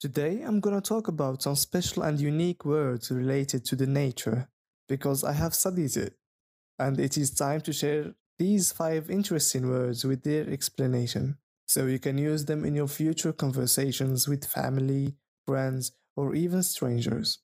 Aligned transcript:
Today 0.00 0.42
I'm 0.42 0.60
gonna 0.60 0.80
talk 0.80 1.08
about 1.08 1.42
some 1.42 1.56
special 1.56 2.04
and 2.04 2.20
unique 2.20 2.64
words 2.64 3.10
related 3.10 3.64
to 3.64 3.74
the 3.74 3.88
nature 3.88 4.46
because 4.88 5.24
I 5.24 5.32
have 5.32 5.56
studied 5.56 5.96
it 5.96 6.14
and 6.78 7.00
it 7.00 7.18
is 7.18 7.32
time 7.32 7.62
to 7.62 7.72
share 7.72 8.14
these 8.38 8.70
five 8.70 9.10
interesting 9.10 9.68
words 9.68 10.04
with 10.04 10.22
their 10.22 10.48
explanation 10.48 11.36
so 11.66 11.86
you 11.86 11.98
can 11.98 12.16
use 12.16 12.44
them 12.44 12.64
in 12.64 12.76
your 12.76 12.86
future 12.86 13.32
conversations 13.32 14.28
with 14.28 14.44
family, 14.44 15.16
friends, 15.44 15.90
or 16.14 16.32
even 16.32 16.62
strangers. 16.62 17.40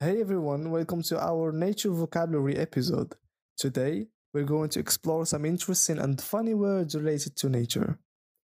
Hey 0.00 0.20
everyone, 0.20 0.70
welcome 0.70 1.02
to 1.04 1.18
our 1.18 1.50
nature 1.50 1.92
vocabulary 1.92 2.58
episode. 2.58 3.14
Today 3.56 4.08
we're 4.34 4.44
going 4.44 4.68
to 4.68 4.80
explore 4.80 5.24
some 5.24 5.46
interesting 5.46 5.98
and 5.98 6.20
funny 6.20 6.52
words 6.52 6.94
related 6.94 7.36
to 7.36 7.48
nature. 7.48 7.98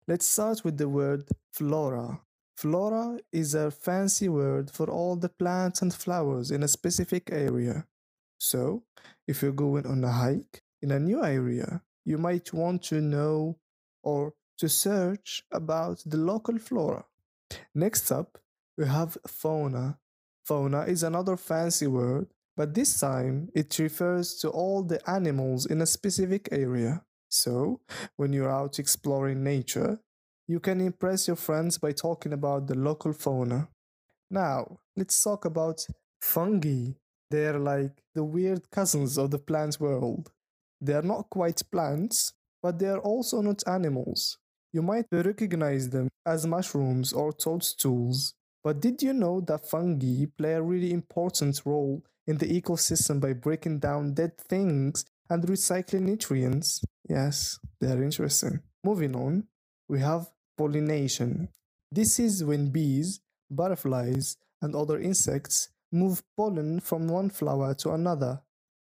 Let's 0.08 0.24
start 0.24 0.64
with 0.64 0.78
the 0.78 0.88
word 0.88 1.28
flora. 1.52 2.22
Flora 2.60 3.18
is 3.32 3.54
a 3.54 3.70
fancy 3.70 4.28
word 4.28 4.70
for 4.70 4.90
all 4.90 5.16
the 5.16 5.30
plants 5.30 5.80
and 5.80 5.94
flowers 5.94 6.50
in 6.50 6.62
a 6.62 6.68
specific 6.68 7.30
area. 7.32 7.86
So, 8.36 8.82
if 9.26 9.40
you're 9.40 9.52
going 9.52 9.86
on 9.86 10.04
a 10.04 10.12
hike 10.12 10.60
in 10.82 10.90
a 10.90 11.00
new 11.00 11.24
area, 11.24 11.80
you 12.04 12.18
might 12.18 12.52
want 12.52 12.82
to 12.90 13.00
know 13.00 13.56
or 14.02 14.34
to 14.58 14.68
search 14.68 15.42
about 15.50 16.02
the 16.04 16.18
local 16.18 16.58
flora. 16.58 17.06
Next 17.74 18.12
up, 18.12 18.36
we 18.76 18.84
have 18.84 19.16
fauna. 19.26 19.98
Fauna 20.44 20.82
is 20.82 21.02
another 21.02 21.38
fancy 21.38 21.86
word, 21.86 22.26
but 22.58 22.74
this 22.74 23.00
time 23.00 23.48
it 23.54 23.78
refers 23.78 24.34
to 24.40 24.50
all 24.50 24.82
the 24.82 25.00
animals 25.08 25.64
in 25.64 25.80
a 25.80 25.86
specific 25.86 26.50
area. 26.52 27.04
So, 27.30 27.80
when 28.16 28.34
you're 28.34 28.52
out 28.52 28.78
exploring 28.78 29.42
nature, 29.42 30.00
you 30.50 30.58
can 30.58 30.80
impress 30.80 31.28
your 31.28 31.36
friends 31.36 31.78
by 31.78 31.92
talking 31.92 32.32
about 32.32 32.66
the 32.66 32.74
local 32.74 33.12
fauna. 33.12 33.68
Now, 34.32 34.80
let's 34.96 35.22
talk 35.22 35.44
about 35.44 35.86
fungi. 36.20 36.94
They're 37.30 37.60
like 37.60 37.92
the 38.16 38.24
weird 38.24 38.68
cousins 38.72 39.16
of 39.16 39.30
the 39.30 39.38
plant 39.38 39.78
world. 39.78 40.32
They're 40.80 41.02
not 41.02 41.30
quite 41.30 41.62
plants, 41.70 42.32
but 42.64 42.80
they're 42.80 42.98
also 42.98 43.40
not 43.42 43.62
animals. 43.68 44.38
You 44.72 44.82
might 44.82 45.06
recognize 45.12 45.88
them 45.88 46.08
as 46.26 46.48
mushrooms 46.48 47.12
or 47.12 47.32
toadstools. 47.32 48.34
But 48.64 48.80
did 48.80 49.02
you 49.02 49.12
know 49.12 49.40
that 49.42 49.68
fungi 49.68 50.24
play 50.36 50.54
a 50.54 50.62
really 50.62 50.92
important 50.92 51.62
role 51.64 52.02
in 52.26 52.38
the 52.38 52.60
ecosystem 52.60 53.20
by 53.20 53.34
breaking 53.34 53.78
down 53.78 54.14
dead 54.14 54.36
things 54.36 55.04
and 55.30 55.44
recycling 55.44 56.02
nutrients? 56.02 56.82
Yes, 57.08 57.60
they're 57.80 58.02
interesting. 58.02 58.58
Moving 58.82 59.14
on, 59.14 59.44
we 59.88 60.00
have 60.00 60.28
pollination. 60.60 61.48
This 61.90 62.20
is 62.20 62.44
when 62.44 62.68
bees, 62.68 63.20
butterflies, 63.50 64.36
and 64.60 64.76
other 64.76 65.00
insects 65.00 65.70
move 65.90 66.22
pollen 66.36 66.80
from 66.80 67.08
one 67.08 67.30
flower 67.30 67.72
to 67.76 67.92
another, 67.92 68.42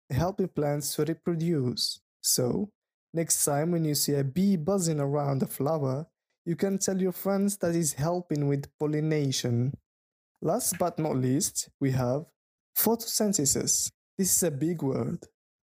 helping 0.09 0.47
plants 0.47 0.95
to 0.95 1.03
reproduce. 1.03 1.99
So, 2.21 2.69
next 3.13 3.43
time 3.43 3.71
when 3.71 3.83
you 3.83 3.95
see 3.95 4.13
a 4.13 4.23
bee 4.23 4.55
buzzing 4.55 5.01
around 5.01 5.43
a 5.43 5.45
flower, 5.45 6.07
you 6.45 6.55
can 6.55 6.77
tell 6.77 7.01
your 7.01 7.11
friends 7.11 7.57
that 7.57 7.75
he's 7.75 7.93
helping 7.93 8.47
with 8.47 8.71
pollination. 8.79 9.73
Last 10.41 10.79
but 10.79 10.97
not 10.97 11.17
least, 11.17 11.67
we 11.81 11.91
have 11.91 12.27
photosynthesis. 12.77 13.91
This 14.17 14.35
is 14.37 14.43
a 14.43 14.51
big 14.51 14.81
word 14.81 15.19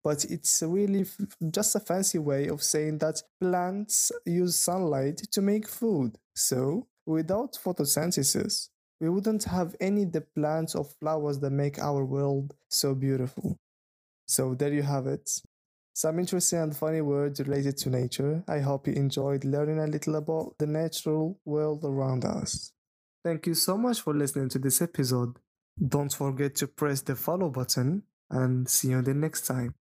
but 0.03 0.25
it's 0.25 0.63
really 0.65 1.05
just 1.51 1.75
a 1.75 1.79
fancy 1.79 2.17
way 2.17 2.47
of 2.47 2.63
saying 2.63 2.97
that 2.99 3.21
plants 3.39 4.11
use 4.25 4.57
sunlight 4.57 5.17
to 5.31 5.41
make 5.41 5.67
food. 5.67 6.17
So, 6.35 6.87
without 7.05 7.57
photosynthesis, 7.63 8.69
we 8.99 9.09
wouldn't 9.09 9.43
have 9.45 9.75
any 9.79 10.05
the 10.05 10.21
plants 10.21 10.75
or 10.75 10.85
flowers 10.85 11.39
that 11.39 11.51
make 11.51 11.79
our 11.79 12.03
world 12.05 12.55
so 12.69 12.95
beautiful. 12.95 13.59
So, 14.27 14.55
there 14.55 14.73
you 14.73 14.83
have 14.83 15.07
it. 15.07 15.41
Some 15.93 16.19
interesting 16.19 16.59
and 16.59 16.75
funny 16.75 17.01
words 17.01 17.39
related 17.41 17.77
to 17.77 17.89
nature. 17.89 18.43
I 18.47 18.59
hope 18.59 18.87
you 18.87 18.93
enjoyed 18.93 19.43
learning 19.43 19.79
a 19.79 19.87
little 19.87 20.15
about 20.15 20.55
the 20.57 20.65
natural 20.65 21.39
world 21.43 21.83
around 21.83 22.23
us. 22.23 22.71
Thank 23.23 23.45
you 23.45 23.53
so 23.53 23.77
much 23.77 24.01
for 24.01 24.15
listening 24.15 24.49
to 24.49 24.59
this 24.59 24.81
episode. 24.81 25.37
Don't 25.85 26.13
forget 26.13 26.55
to 26.55 26.67
press 26.67 27.01
the 27.01 27.15
follow 27.15 27.49
button 27.49 28.03
and 28.29 28.67
see 28.69 28.89
you 28.89 29.01
the 29.01 29.13
next 29.13 29.45
time. 29.45 29.75